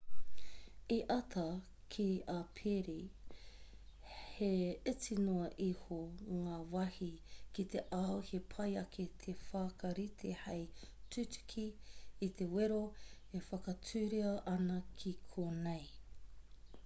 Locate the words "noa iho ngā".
5.25-6.55